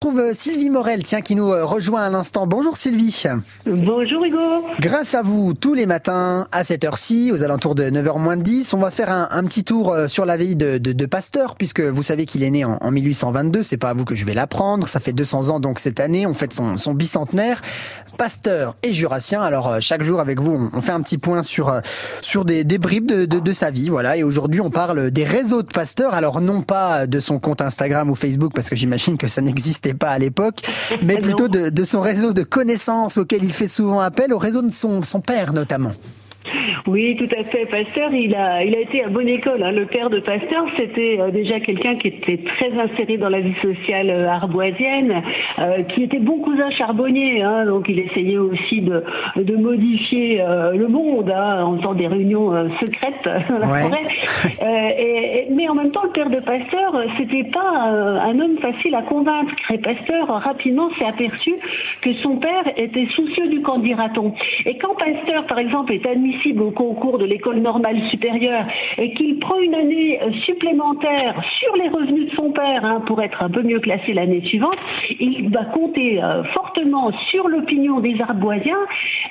[0.00, 2.46] trouve Sylvie Morel, tiens, qui nous euh, rejoint à l'instant.
[2.46, 3.22] Bonjour Sylvie.
[3.66, 4.64] Bonjour Hugo.
[4.80, 8.42] Grâce à vous, tous les matins, à cette heure-ci, aux alentours de 9h moins de
[8.42, 11.04] 10, on va faire un, un petit tour euh, sur la vie de, de, de
[11.04, 14.14] Pasteur, puisque vous savez qu'il est né en, en 1822, c'est pas à vous que
[14.14, 17.60] je vais l'apprendre, ça fait 200 ans donc cette année, on fête son, son bicentenaire.
[18.20, 21.42] Pasteur et jurassien, alors euh, chaque jour avec vous, on, on fait un petit point
[21.42, 21.72] sur,
[22.20, 25.24] sur des, des bribes de, de, de sa vie, voilà, et aujourd'hui on parle des
[25.24, 29.16] réseaux de Pasteur, alors non pas de son compte Instagram ou Facebook, parce que j'imagine
[29.16, 30.56] que ça n'existait pas à l'époque,
[31.02, 34.60] mais plutôt de, de, son réseau de connaissances auquel il fait souvent appel, au réseau
[34.60, 35.92] de son, son père notamment.
[36.90, 37.66] Oui, tout à fait.
[37.66, 39.62] Pasteur, il a, il a été à bonne école.
[39.62, 39.70] Hein.
[39.70, 43.54] Le père de Pasteur, c'était euh, déjà quelqu'un qui était très inséré dans la vie
[43.62, 45.22] sociale euh, arboisienne,
[45.60, 47.42] euh, qui était bon cousin charbonnier.
[47.42, 47.66] Hein.
[47.66, 49.04] Donc, il essayait aussi de,
[49.36, 50.42] de modifier
[50.74, 52.50] le monde hein, en faisant des réunions
[52.80, 53.82] secrètes dans la Ouais.
[53.82, 54.06] forêt.
[54.98, 57.70] Et, et, mais en même temps, le père de Pasteur, c'était pas
[58.24, 59.52] un homme facile à convaincre.
[59.72, 61.54] Et Pasteur rapidement s'est aperçu
[62.00, 64.34] que son père était soucieux du candidaton.
[64.66, 68.64] Et quand Pasteur, par exemple, est admissible au concours de l'école normale supérieure
[68.96, 73.20] et qu'il prend une année euh, supplémentaire sur les revenus de son père hein, pour
[73.22, 74.78] être un peu mieux classé l'année suivante,
[75.18, 78.78] il va compter euh, fortement sur l'opinion des Arboisiens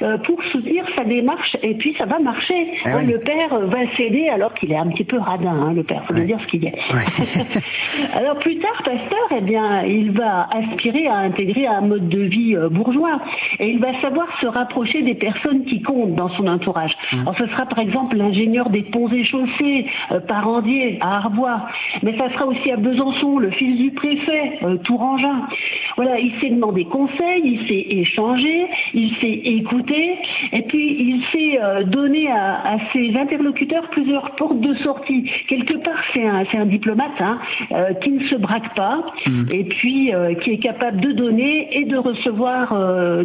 [0.03, 2.67] euh, pour soutenir sa démarche et puis ça va marcher.
[2.85, 3.11] Ah Hein, oui.
[3.13, 6.13] Le père va céder alors qu'il est un petit peu radin, hein, le père, faut
[6.13, 6.75] le dire ce qu'il est.
[6.93, 8.13] Ouais.
[8.13, 12.55] Alors plus tard, Pasteur, eh bien, il va aspirer à intégrer un mode de vie
[12.71, 13.19] bourgeois
[13.59, 16.95] et il va savoir se rapprocher des personnes qui comptent dans son entourage.
[17.21, 21.65] Alors ce sera par exemple l'ingénieur des ponts et chaussées, euh, Parandier, à Arbois,
[22.03, 25.47] mais ça sera aussi à Besançon, le fils du préfet, euh, Tourangin.
[25.95, 30.17] Voilà, il s'est demandé conseil, il s'est échangé, il s'est écouté
[30.53, 35.29] et puis il s'est euh, donné à, à ses interlocuteurs plusieurs portes de sortie.
[35.47, 37.39] Quelque part, c'est un, diplomate hein,
[37.71, 39.03] euh, qui ne se braque pas
[39.51, 42.73] et puis euh, qui est capable de donner et de recevoir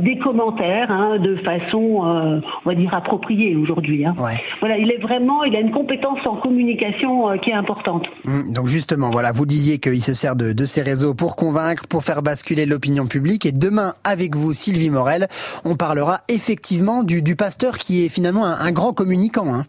[0.00, 3.93] des commentaires hein, de façon, on va dire, appropriée aujourd'hui.
[4.02, 4.14] Hein.
[4.18, 4.40] Ouais.
[4.60, 8.06] Voilà, il est vraiment, il a une compétence en communication euh, qui est importante.
[8.26, 11.86] Hum, Donc justement, voilà, vous disiez qu'il se sert de, de ces réseaux pour convaincre,
[11.86, 13.46] pour faire basculer l'opinion publique.
[13.46, 15.28] Et demain, avec vous, Sylvie Morel,
[15.64, 19.54] on parlera effectivement du, du pasteur qui est finalement un, un grand communicant.
[19.54, 19.66] Hein.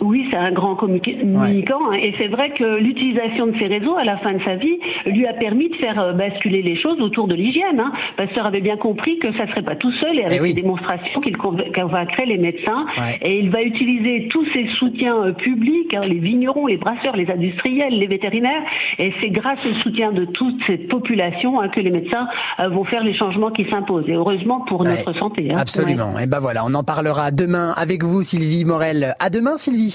[0.00, 4.04] Oui, c'est un grand communicant hein, et c'est vrai que l'utilisation de ces réseaux à
[4.04, 7.26] la fin de sa vie lui a permis de faire euh, basculer les choses autour
[7.26, 7.80] de l'hygiène.
[7.80, 7.92] Hein.
[8.16, 10.48] Pasteur avait bien compris que ça serait pas tout seul et avec Eh oui.
[10.54, 13.18] les démonstrations qu'il conv- convaincrait les médecins Ouais.
[13.22, 17.28] et il va utiliser tous ses soutiens euh, publics, hein, les vignerons, les brasseurs, les
[17.30, 18.62] industriels, les vétérinaires
[19.00, 22.28] et c'est grâce au soutien de toute cette population hein, que les médecins
[22.60, 25.48] euh, vont faire les changements qui s'imposent et heureusement pour Ouais, notre santé.
[25.50, 25.54] hein.
[25.58, 26.18] Absolument.
[26.20, 29.14] Et ben voilà, on en parlera demain avec vous, Sylvie Morel.
[29.18, 29.87] À demain, Sylvie.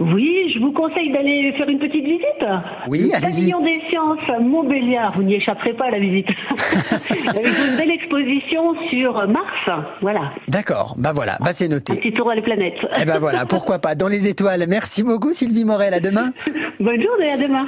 [0.00, 2.44] Oui, je vous conseille d'aller faire une petite visite.
[2.88, 3.50] Oui, Le allez-y.
[3.52, 6.26] Pavillon des sciences Montbéliard, vous n'y échapperez pas à la visite.
[7.28, 10.32] Avec une belle exposition sur Mars, voilà.
[10.48, 10.96] D'accord.
[10.98, 11.94] Bah voilà, bah c'est Un noté.
[11.96, 12.74] petit tour à la planète.
[13.00, 14.64] Eh ben voilà, pourquoi pas, dans les étoiles.
[14.68, 15.94] Merci beaucoup, Sylvie Morel.
[15.94, 16.32] À demain.
[16.80, 17.66] Bonne journée, à demain.